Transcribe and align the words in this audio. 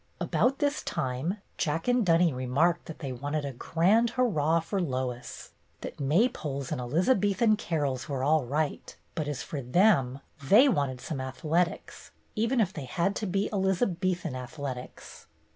About 0.19 0.57
this 0.57 0.81
time 0.81 1.37
Jack 1.59 1.87
and 1.87 2.03
Dunny 2.03 2.33
remarked 2.33 2.87
that 2.87 2.97
they 2.97 3.11
wanted 3.11 3.45
a 3.45 3.51
"grand 3.53 4.09
hurrah" 4.09 4.59
for 4.59 4.81
Lois, 4.81 5.51
that 5.81 5.99
May 5.99 6.27
poles 6.27 6.71
and 6.71 6.81
Elizabethan 6.81 7.55
Carols 7.55 8.09
were 8.09 8.23
all 8.23 8.43
right, 8.43 8.97
but 9.13 9.27
as 9.27 9.43
for 9.43 9.61
them, 9.61 10.19
they 10.41 10.67
wanted 10.67 11.01
some 11.01 11.21
athletics, 11.21 12.09
even 12.35 12.59
if 12.59 12.73
they 12.73 12.85
had 12.85 13.15
to 13.17 13.27
be 13.27 13.47
Elizabethan 13.53 14.35
athletics. 14.35 15.27